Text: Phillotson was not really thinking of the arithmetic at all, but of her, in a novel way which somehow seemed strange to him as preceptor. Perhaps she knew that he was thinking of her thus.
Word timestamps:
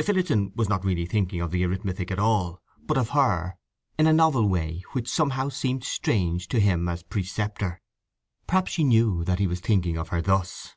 Phillotson 0.00 0.52
was 0.54 0.68
not 0.68 0.84
really 0.84 1.06
thinking 1.06 1.40
of 1.40 1.50
the 1.50 1.64
arithmetic 1.66 2.12
at 2.12 2.18
all, 2.20 2.62
but 2.86 2.96
of 2.96 3.08
her, 3.08 3.56
in 3.98 4.06
a 4.06 4.12
novel 4.12 4.48
way 4.48 4.84
which 4.92 5.08
somehow 5.10 5.48
seemed 5.48 5.82
strange 5.82 6.46
to 6.46 6.60
him 6.60 6.88
as 6.88 7.02
preceptor. 7.02 7.80
Perhaps 8.46 8.70
she 8.70 8.84
knew 8.84 9.24
that 9.24 9.40
he 9.40 9.48
was 9.48 9.58
thinking 9.58 9.96
of 9.96 10.10
her 10.10 10.22
thus. 10.22 10.76